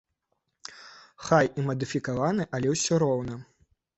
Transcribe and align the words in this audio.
Хай 1.25 1.49
і 1.59 1.65
мадыфікаваны, 1.69 2.43
але 2.59 2.67
ўсё 2.75 2.93
роўна. 3.07 3.37